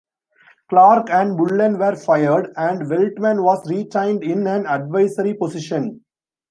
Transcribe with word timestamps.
Clark 0.69 1.11
and 1.11 1.37
Bullen 1.37 1.77
were 1.77 1.95
fired, 1.95 2.51
and 2.57 2.87
Veltman 2.89 3.43
was 3.43 3.69
retained 3.69 4.23
in 4.23 4.47
an 4.47 4.65
advisory 4.65 5.35
position. 5.35 6.01